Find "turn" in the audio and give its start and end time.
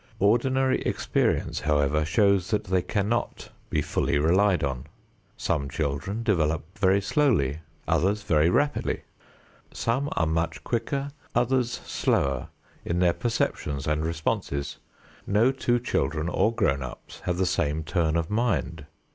17.83-18.15